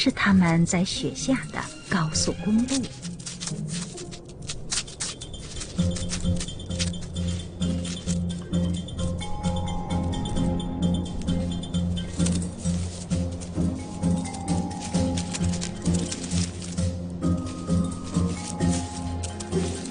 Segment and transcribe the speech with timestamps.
[0.00, 2.68] 是他们在雪下的高速公路。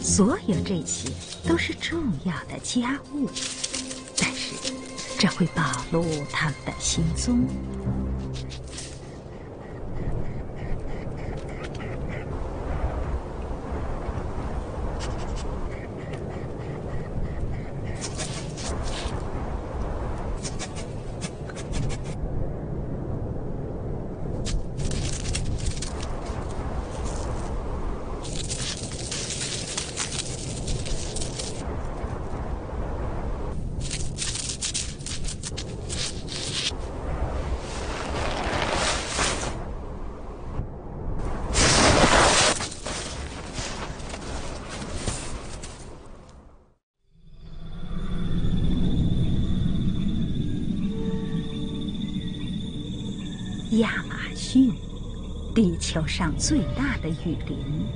[0.01, 1.09] 所有这些
[1.45, 3.29] 都是重要的家务，
[4.17, 4.55] 但是
[5.19, 6.01] 这会暴露
[6.31, 7.45] 他们的行踪。
[53.79, 54.71] 亚马逊，
[55.53, 57.87] 地球上最大的雨林。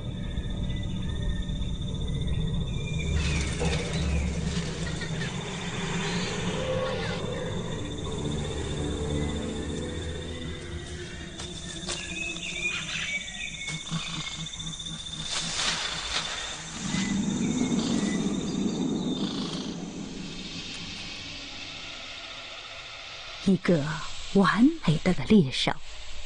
[23.44, 23.84] 一个
[24.32, 25.71] 完美的猎手，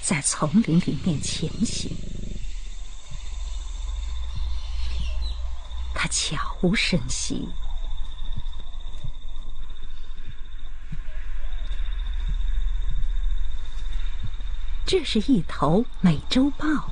[0.07, 1.91] 在丛林里面前行。
[5.93, 7.49] 他悄无声息，
[14.87, 16.89] 这是一头美洲豹，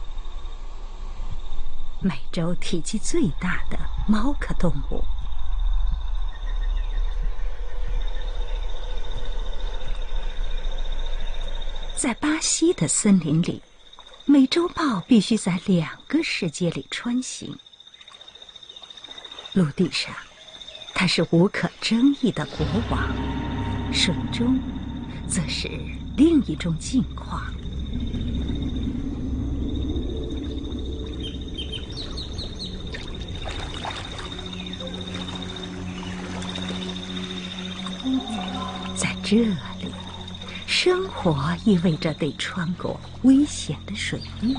[2.00, 5.04] 美洲体积最大的猫科动物。
[12.04, 13.62] 在巴西的森林里，
[14.26, 17.56] 美洲豹必须在两个世界里穿行。
[19.54, 20.14] 陆地上，
[20.92, 23.08] 它是无可争议的国王；
[23.90, 24.60] 水中，
[25.26, 25.66] 则是
[26.14, 27.42] 另一种境况。
[38.94, 39.46] 在这
[41.24, 44.54] 活意味着得穿过危险的水域。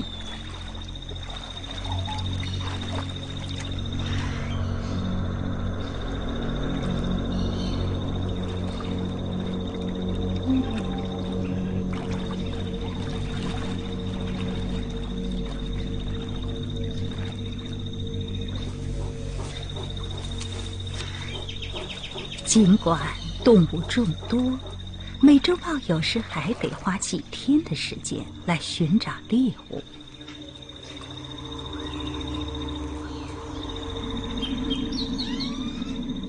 [22.44, 23.00] 尽管
[23.44, 24.75] 动物众多。
[25.20, 29.82] 美洲豹有时还得花几天的时间来寻找猎物。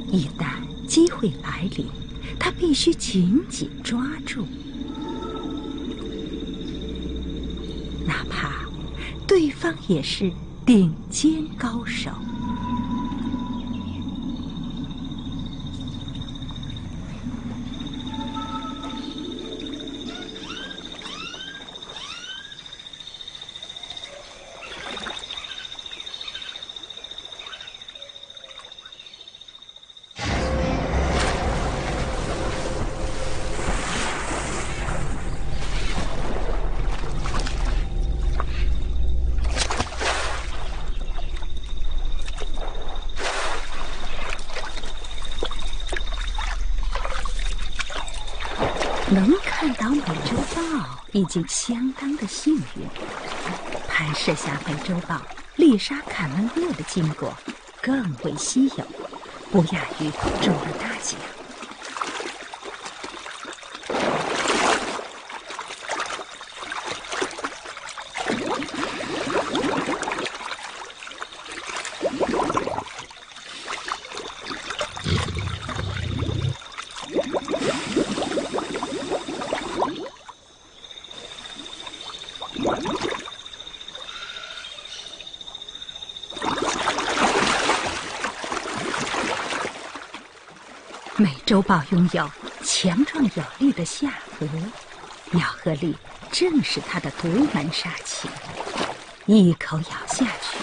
[0.09, 0.47] 一旦
[0.87, 1.87] 机会来临，
[2.39, 4.45] 它必须紧紧抓住，
[8.05, 8.65] 哪怕
[9.27, 10.31] 对方也是
[10.65, 12.09] 顶尖高手。
[49.09, 50.61] 能看到美洲豹
[51.13, 52.87] 已经相当的幸运。
[53.87, 55.21] 拍摄下美洲豹
[55.55, 57.35] 猎杀凯门鳄的经过
[57.81, 58.85] 更为稀有，
[59.51, 60.09] 不亚于
[60.43, 61.19] 中了大奖。
[91.57, 92.29] 美洲豹拥有
[92.63, 94.47] 强壮有力的下颌，
[95.39, 95.97] 咬合力
[96.31, 98.29] 正是它的独门杀器，
[99.25, 100.59] 一口咬下去，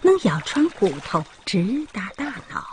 [0.00, 2.64] 能咬穿骨头，直大脑。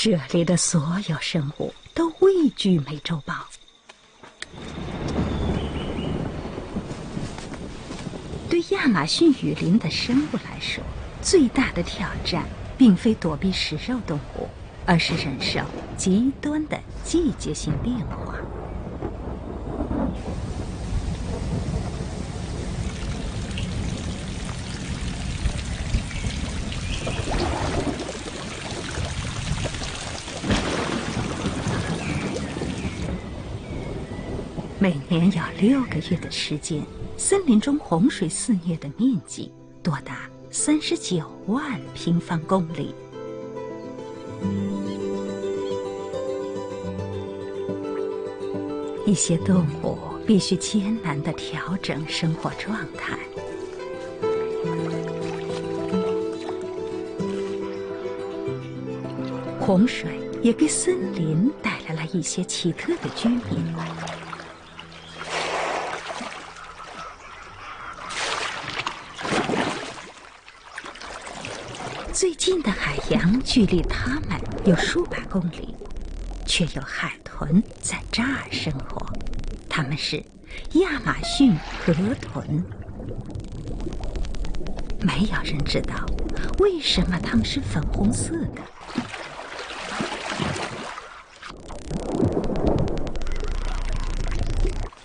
[0.00, 3.34] 这里的所有生物都畏惧美洲豹。
[8.48, 10.84] 对亚马逊雨林的生物来说，
[11.20, 12.44] 最大的挑战
[12.78, 14.46] 并非躲避食肉动物，
[14.86, 15.58] 而是忍受
[15.96, 18.36] 极端的季节性变化。
[34.88, 36.82] 每年有六个月的时间，
[37.18, 39.52] 森林中洪水肆虐的面积
[39.82, 42.94] 多达三十九万平方公里。
[49.04, 53.18] 一些动物必须艰难的调整生活状态。
[59.60, 63.74] 洪水也给森林带来了一些奇特的居民。
[72.10, 75.76] 最近的海洋距离它们有数百公里，
[76.46, 79.06] 却有海豚在这儿生活。
[79.68, 80.16] 它们是
[80.80, 81.54] 亚马逊
[81.84, 82.64] 河豚。
[85.02, 85.94] 没有人知道
[86.58, 88.62] 为什么它们是粉红色的。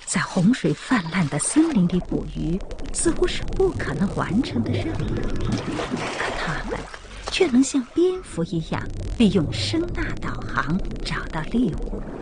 [0.06, 2.58] 在洪水泛滥的森林里捕鱼，
[2.94, 6.23] 似乎是不可能完成的任务。
[7.44, 7.52] 就。
[7.52, 8.82] 能像蝙蝠一样，
[9.20, 12.13] 利用声呐导航找到猎物。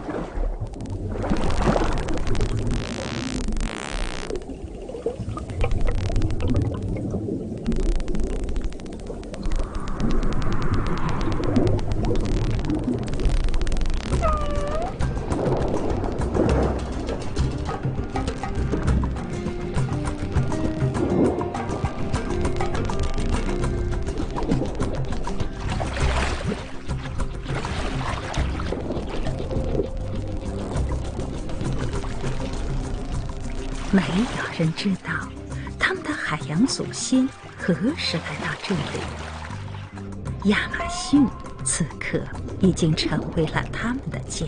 [34.62, 35.28] 人知道
[35.80, 37.28] 他们的海洋祖先
[37.58, 40.52] 何时来到这里。
[40.52, 41.25] 亚马逊
[41.66, 42.22] 此刻
[42.60, 44.46] 已经成为了他们的家。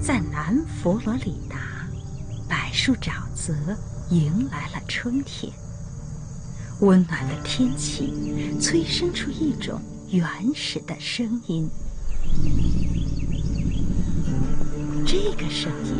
[0.00, 1.58] 在南佛罗里达，
[2.48, 3.52] 柏树沼泽
[4.08, 5.52] 迎来了春天。
[6.80, 9.78] 温暖的天气催生出一种
[10.08, 10.24] 原
[10.54, 11.68] 始的声音。
[15.40, 15.94] 这个声音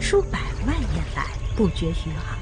[0.00, 1.24] 数百万年来
[1.54, 2.36] 不绝于耳，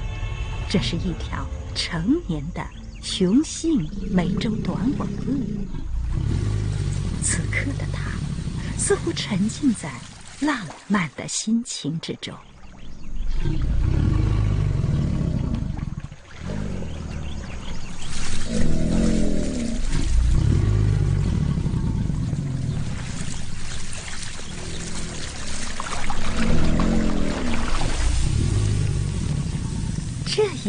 [0.67, 2.65] 这是一条成年的
[2.99, 5.35] 雄性美洲短吻鳄。
[7.21, 8.09] 此刻的它
[8.75, 9.91] 似乎沉浸在
[10.39, 12.33] 浪漫的心情之中。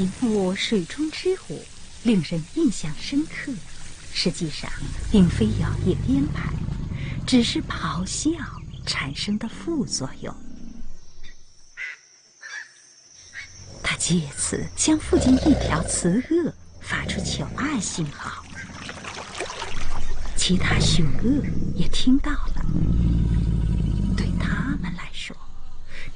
[0.02, 1.64] 一幕水中之虎
[2.02, 3.52] 令人印象深刻，
[4.12, 4.68] 实际上
[5.12, 6.52] 并非摇曳编排，
[7.24, 8.30] 只是咆哮
[8.84, 10.34] 产生的副作用。
[13.80, 18.44] 他借此向附近一条雌鳄发出求爱信号，
[20.36, 21.44] 其他雄鳄
[21.76, 22.66] 也听到了。
[24.16, 25.36] 对他们来说，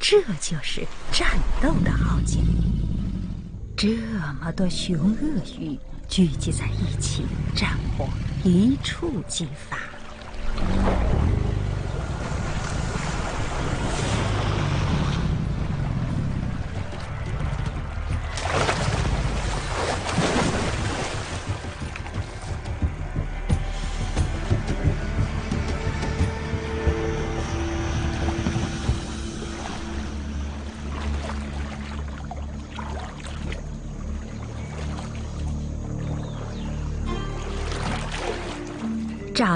[0.00, 2.40] 这就是战斗的号角。
[3.76, 3.94] 这
[4.40, 5.78] 么多雄鳄鱼
[6.08, 8.08] 聚集在一起，战火
[8.42, 9.85] 一触即发。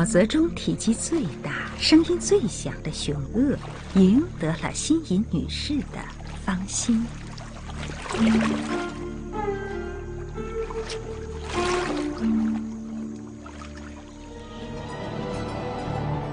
[0.01, 3.55] 沼泽中体积最大、声音最响的雄鳄，
[4.01, 5.99] 赢得了心仪女士的
[6.43, 7.07] 芳心。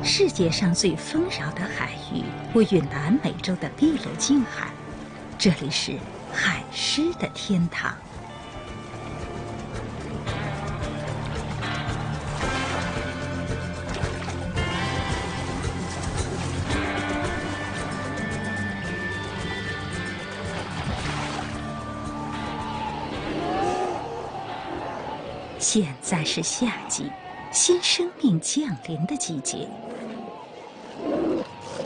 [0.01, 4.71] 世界上最丰饶的海域位于南美洲的秘鲁近海，
[5.37, 5.91] 这里是
[6.31, 7.93] 海狮的天堂。
[25.69, 27.11] 现在是夏季，
[27.51, 29.67] 新生命降临的季节。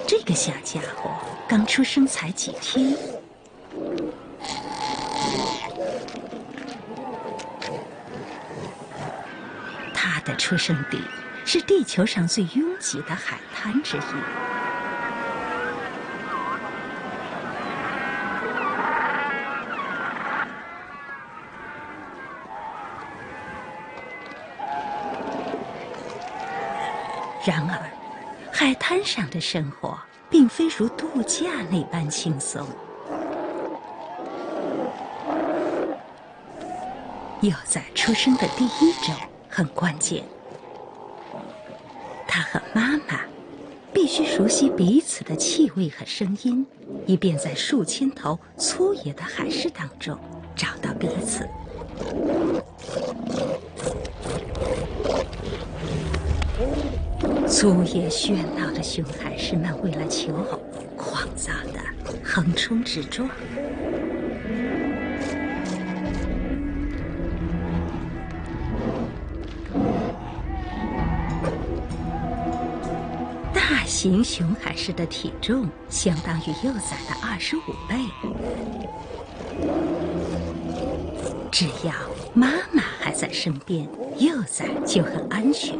[0.07, 1.09] 这个小家伙
[1.47, 2.95] 刚出生才几天，
[9.95, 11.01] 他的出生地
[11.43, 14.60] 是地球上最拥挤的海滩之一。
[27.43, 27.89] 然而，
[28.51, 29.97] 海滩上的生活
[30.29, 32.67] 并非如度假那般轻松。
[37.41, 39.11] 幼崽出生的第一周
[39.49, 40.23] 很关键，
[42.27, 43.21] 他和妈妈
[43.91, 46.63] 必须熟悉彼此的气味和声音，
[47.07, 50.15] 以便在数千头粗野的海狮当中
[50.55, 51.49] 找到彼此。
[57.51, 60.59] 粗野喧闹的熊海狮们为了求偶，
[60.95, 61.81] 狂躁的
[62.23, 63.29] 横冲直撞。
[73.53, 77.97] 大型熊海狮的体重相当于幼崽的二十五倍。
[81.51, 81.93] 只要
[82.33, 83.85] 妈妈还在身边，
[84.17, 85.77] 幼崽就很安全。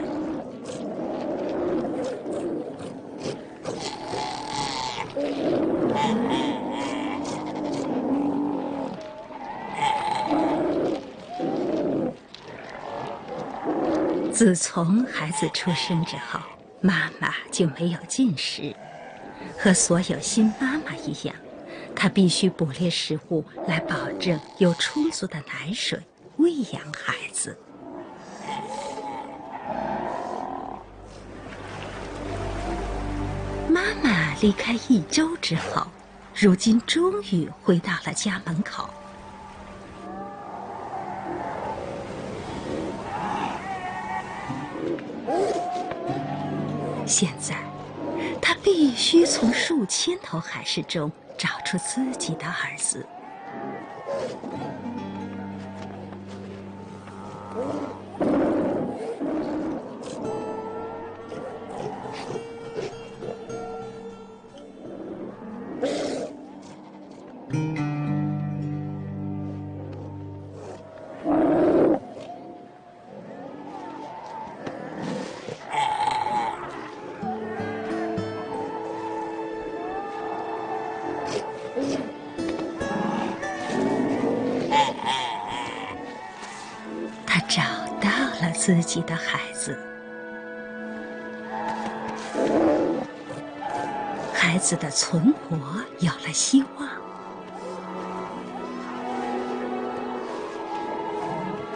[14.43, 16.39] 自从孩子出生之后，
[16.81, 18.75] 妈妈就没有进食。
[19.55, 21.35] 和所有新妈妈一样，
[21.95, 25.99] 她必须捕猎食物来保证有充足的奶水
[26.37, 27.55] 喂养孩子。
[33.69, 35.85] 妈妈离开一周之后，
[36.33, 38.89] 如今终于回到了家门口。
[47.11, 47.57] 现在，
[48.41, 53.05] 他必须从数千头海狮中找出自己的儿子。
[88.91, 89.77] 己的孩子，
[94.33, 95.57] 孩子的存活
[95.99, 96.89] 有了希望。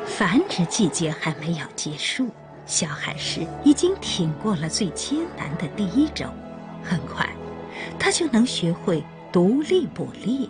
[0.05, 2.29] 繁殖季节还没有结束，
[2.65, 6.25] 小海狮已经挺过了最艰难的第一周，
[6.83, 7.25] 很快，
[7.97, 10.49] 它就能学会独立捕猎。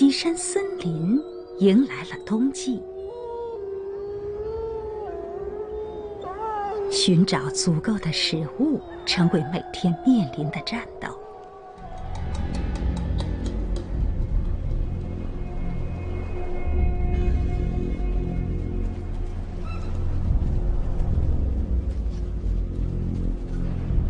[0.00, 1.22] 西山森林
[1.58, 2.80] 迎来了冬季，
[6.90, 11.08] 寻找足够的食物成为每天面临的战斗。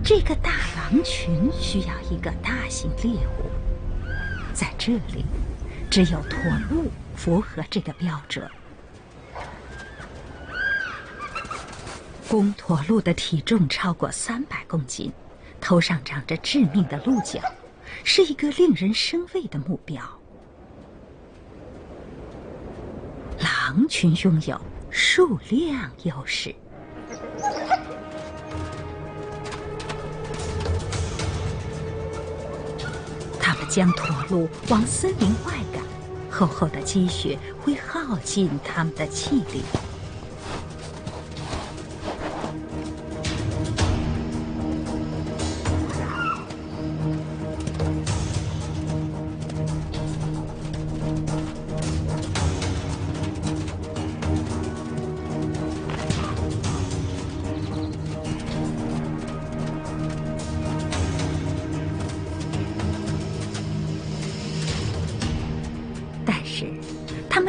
[0.05, 3.51] 这个大狼群需要一个大型猎物。
[4.53, 5.25] 在这里，
[5.91, 6.39] 只有驼
[6.71, 8.49] 鹿符合这个标准。
[12.29, 15.13] 公驼鹿的体重超过三百公斤，
[15.61, 17.41] 头上长着致命的鹿角，
[18.05, 20.01] 是一个令人生畏的目标。
[23.41, 26.55] 狼群拥有数量优势，
[33.41, 35.80] 他们将驼鹿往森林外赶，
[36.41, 39.63] 厚厚的积雪会耗尽他们的气力。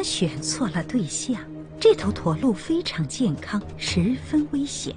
[0.01, 1.39] 们选错了对象，
[1.79, 4.95] 这头驼鹿非常健康，十分危险。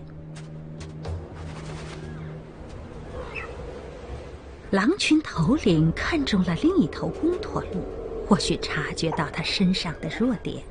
[4.71, 7.85] 狼群头领看中了另一头公驼鹿，
[8.27, 10.65] 或许察觉到它身上的弱点。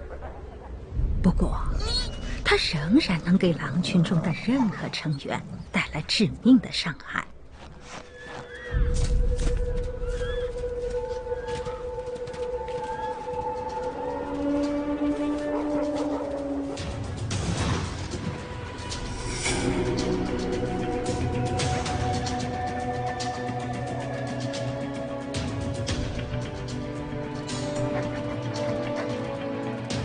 [1.22, 1.56] 不过，
[2.44, 5.40] 它仍然能给狼群中的任何成员
[5.72, 7.24] 带来致命的伤害。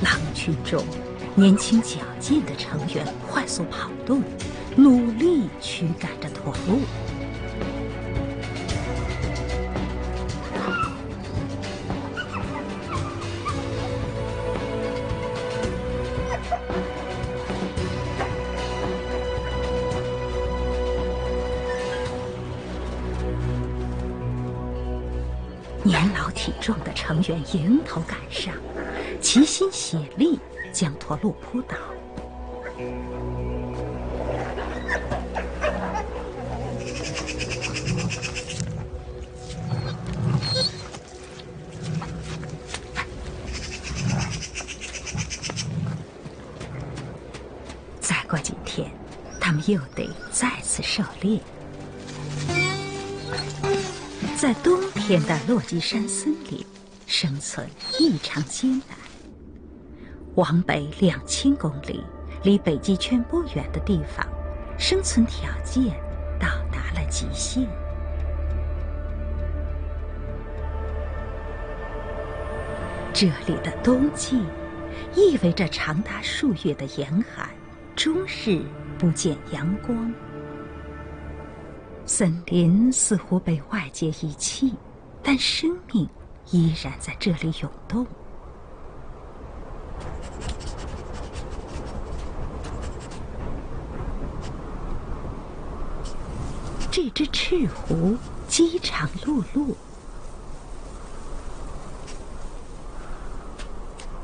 [0.00, 0.84] 狼群中，
[1.34, 4.22] 年轻矫健的成员快速跑动，
[4.76, 6.80] 努力驱赶着驼鹿。
[25.82, 28.54] 年老体壮的成员迎头赶上。
[29.30, 30.40] 齐心协力
[30.72, 31.76] 将驼鹿扑倒。
[48.00, 48.90] 再过几天，
[49.38, 51.38] 他们又得再次狩猎。
[54.38, 56.64] 在冬天的落基山森林，
[57.06, 57.68] 生存
[58.00, 58.96] 异常艰难。
[60.38, 62.00] 往北两千公里，
[62.44, 64.24] 离北极圈不远的地方，
[64.78, 65.86] 生存条件
[66.38, 67.66] 到达了极限。
[73.12, 74.40] 这里的冬季
[75.16, 77.50] 意味着长达数月的严寒，
[77.96, 78.62] 终日
[78.96, 80.14] 不见阳光。
[82.06, 84.72] 森林似乎被外界遗弃，
[85.20, 86.08] 但生命
[86.52, 88.06] 依然在这里涌动。
[96.90, 98.16] 这只赤狐
[98.48, 99.72] 饥肠辘辘，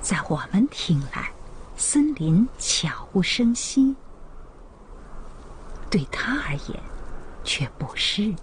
[0.03, 1.31] 在我们听来，
[1.77, 3.95] 森林悄无声息；
[5.89, 6.83] 对他而言，
[7.45, 8.35] 却不是。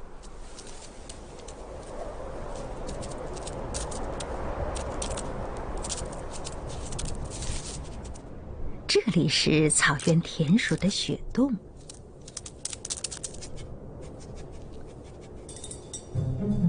[9.13, 11.53] 这里是草原田鼠的雪洞。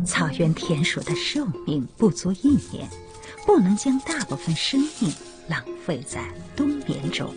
[0.04, 2.90] 草原田鼠的寿命不足一年，
[3.46, 5.12] 不能将大部分生命
[5.48, 7.32] 浪费在冬眠中。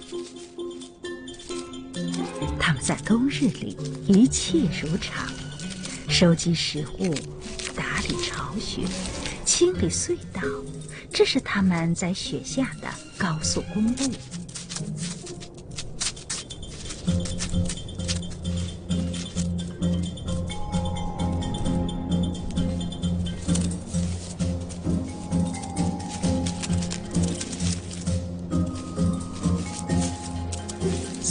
[2.60, 5.32] 它们在冬日里一切如常，
[6.10, 7.14] 收集食物、
[7.76, 8.82] 打理巢穴、
[9.46, 10.42] 清理隧道，
[11.12, 12.88] 这是它们在雪下的
[13.20, 14.12] 高速公路。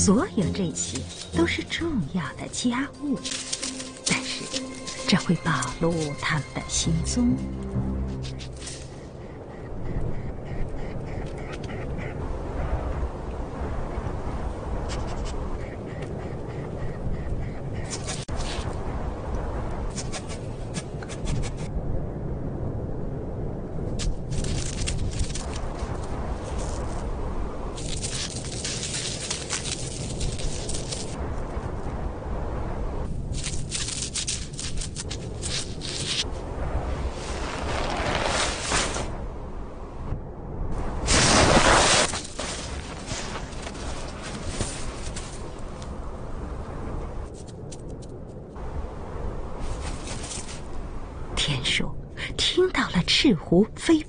[0.04, 0.98] 所有这些
[1.34, 3.18] 都是重要的家务，
[4.06, 4.44] 但是
[5.08, 7.34] 这会暴露他们的行踪。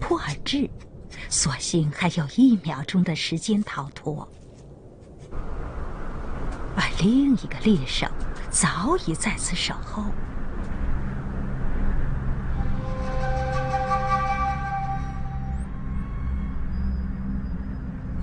[0.07, 0.69] 狐飞扑而至，
[1.29, 4.27] 所幸还有一秒钟的时间逃脱。
[6.75, 8.05] 而另一个猎手
[8.51, 10.05] 早已在此守候。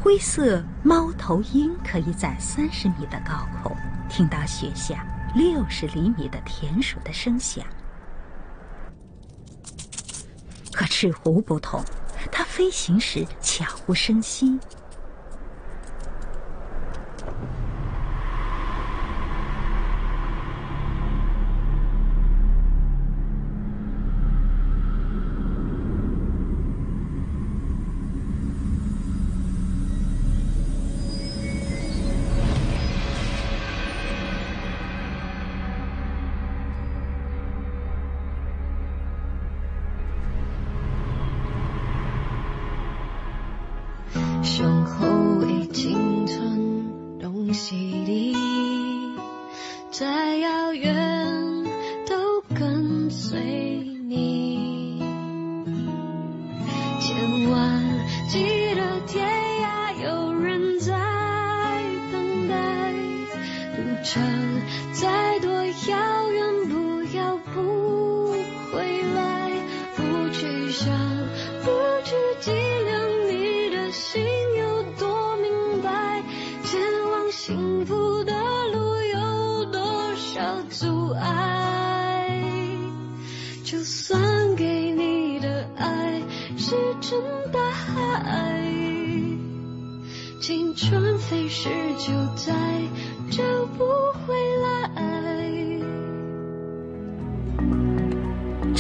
[0.01, 3.75] 灰色猫头鹰可以在三十米的高空
[4.09, 7.65] 听到雪下六十厘米的田鼠的声响。
[10.83, 11.81] 和赤狐不同，
[12.33, 14.59] 它飞行时悄无声息。
[44.55, 45.32] 胸口。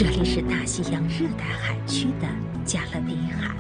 [0.02, 2.26] 这里是大西洋热带海区的
[2.64, 3.54] 加勒比海，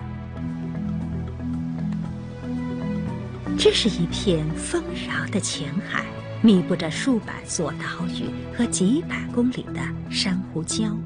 [3.56, 6.04] 这是一片丰饶的浅海，
[6.42, 10.96] 密布着数百座岛屿和几百公里的珊瑚礁，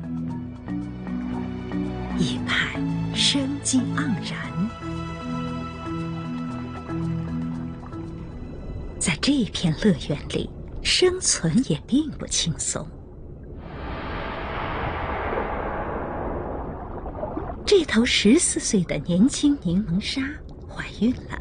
[2.19, 2.81] 一派
[3.15, 4.71] 生机盎然。
[8.99, 10.49] 在这片乐园里，
[10.83, 12.89] 生存也并不轻松。
[17.79, 20.23] 这头十四岁的年轻柠檬鲨
[20.67, 21.39] 怀孕了。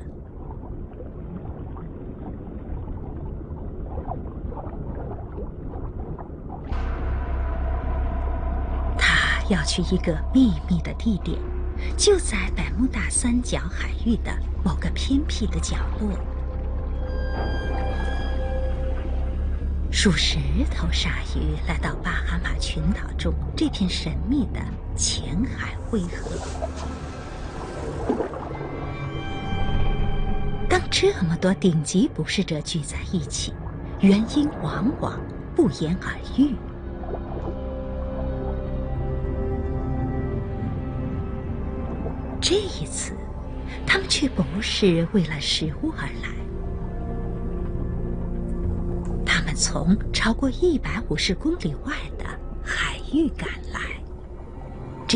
[8.97, 11.39] 她要去一个秘密的地点，
[11.95, 16.11] 就在百慕大三角海域的某个偏僻的角落。
[19.89, 20.37] 数十
[20.69, 24.59] 头鲨鱼来到巴哈马群岛中这片神秘的
[24.95, 26.31] 浅海汇合。
[30.69, 33.53] 当这么多顶级捕食者聚在一起，
[33.99, 35.19] 原因往往
[35.55, 36.55] 不言而喻。
[42.41, 43.13] 这一次，
[43.87, 46.29] 他们却不是为了食物而来。
[49.25, 52.25] 他们从超过一百五十公里外的
[52.63, 53.94] 海域赶来。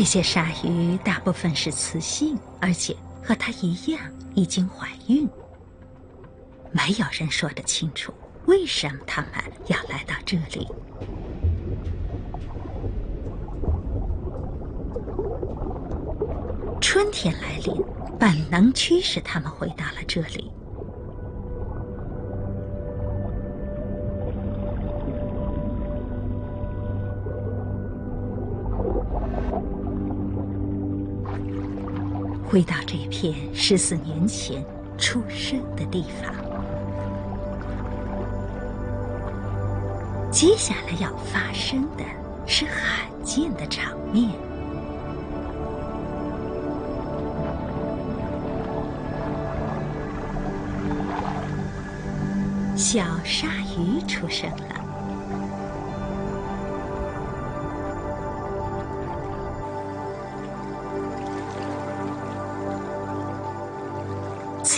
[0.00, 4.00] 这些鲨鱼大部分是雌性，而且和它一样
[4.34, 5.28] 已经怀孕。
[6.72, 8.10] 没有人说得清楚
[8.46, 9.30] 为什么他们
[9.66, 10.66] 要来到这里。
[16.80, 17.84] 春天来临，
[18.18, 20.50] 本能驱使他们回到了这里。
[32.50, 34.60] 回到这片十四年前
[34.98, 36.34] 出生的地方，
[40.32, 42.02] 接下来要发生的
[42.48, 44.32] 是罕见的场面。
[52.76, 53.46] 小鲨
[53.78, 54.79] 鱼出生了。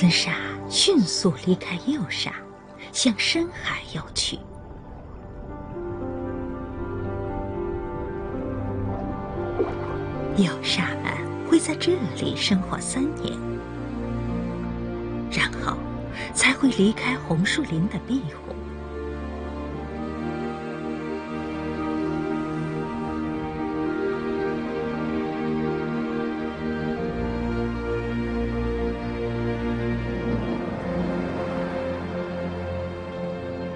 [0.02, 0.32] 紫鲨
[0.68, 2.32] 迅速离开幼鲨，
[2.90, 4.36] 向深海游去。
[10.36, 13.38] 幼鲨们会在这里生活三年，
[15.30, 15.76] 然后
[16.34, 18.56] 才会离开红树林的庇护。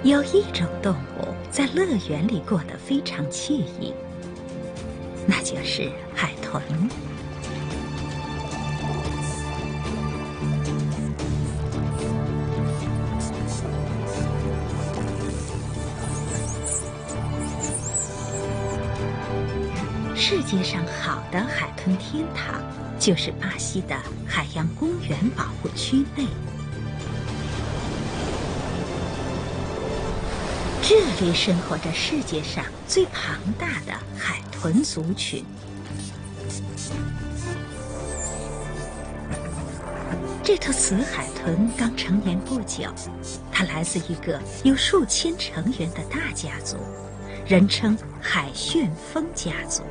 [0.03, 3.93] 有一种动物在乐园里过得非常惬意，
[5.25, 6.61] 那就是海豚。
[20.15, 22.61] 世界上好的海豚天堂，
[22.97, 26.25] 就是巴西的海洋公园保护区内。
[30.89, 35.43] 这里生活着世界上最庞大的海豚族群。
[40.41, 42.89] 这头雌海豚刚成年不久，
[43.51, 46.77] 它来自一个有数千成员的大家族，
[47.45, 49.83] 人称海旋风家族。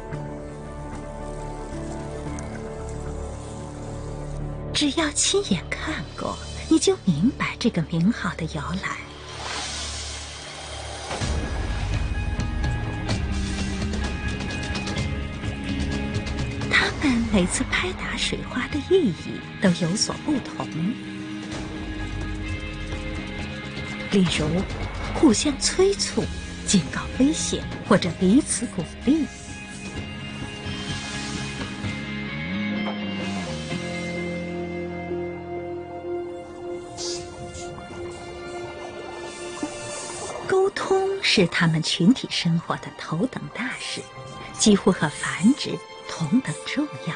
[4.72, 6.34] 只要亲眼看过，
[6.70, 9.05] 你就明白这个名号的由来。
[17.32, 20.66] 每次拍打水花的意义都有所不同，
[24.10, 24.48] 例如
[25.14, 26.24] 互相催促、
[26.66, 29.26] 警告危险，或者彼此鼓励。
[40.46, 44.00] 沟通是他们群体生活的头等大事，
[44.58, 47.14] 几乎和繁殖同等重要。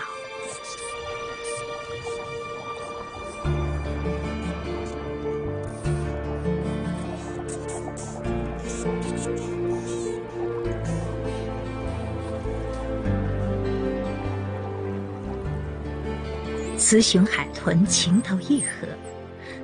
[16.76, 18.88] 雌雄海豚情投意合，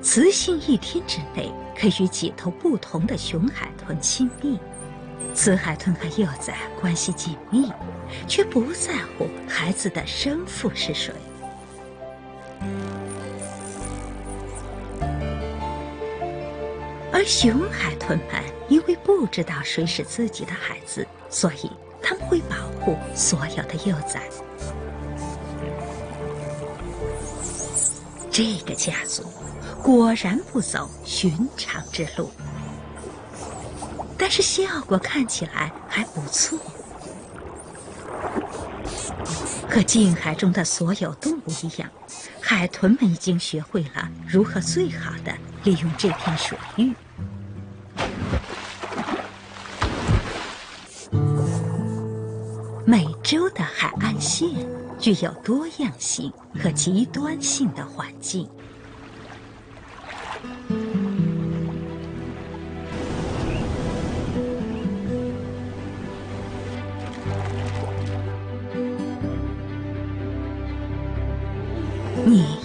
[0.00, 4.58] 雌性一天之内可与几头不同的雄海豚亲密。
[5.34, 7.72] 雌海豚和幼崽关系紧密，
[8.26, 11.12] 却不在乎孩子的生父是谁。
[17.12, 21.70] 而雄海豚们因为不知道谁是自己的孩子，所以
[22.02, 24.20] 他们会保护所有的幼崽。
[28.30, 29.24] 这个家族
[29.82, 32.30] 果然不走寻常之路，
[34.18, 36.58] 但是效果看起来还不错。
[39.76, 41.90] 和近海中的所有动物一样，
[42.40, 45.30] 海豚们已经学会了如何最好的
[45.64, 46.94] 利用这片水域。
[52.86, 54.48] 美洲的海岸线
[54.98, 58.48] 具有多样性和极端性的环境。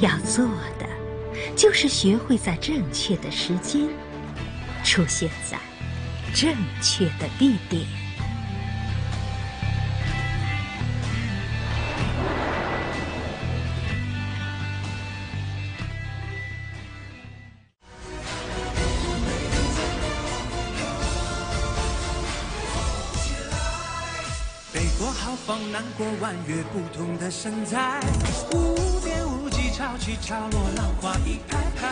[0.01, 0.43] 要做
[0.79, 0.87] 的，
[1.55, 3.87] 就是学会在正确的时间，
[4.83, 5.59] 出现在
[6.33, 7.85] 正确的地点。
[24.73, 27.99] 北国豪放，南国婉约，不同的身材。
[28.51, 28.59] 无边
[28.89, 29.10] 无际，
[29.81, 31.89] 潮起潮落，浪花一排排。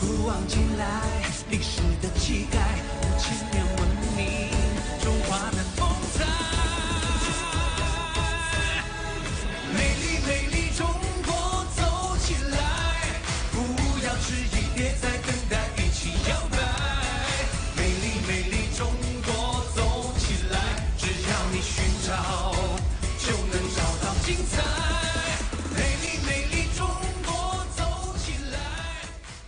[0.00, 0.84] 古往今来，
[1.48, 2.58] 历史的气概，
[2.98, 3.71] 五千年。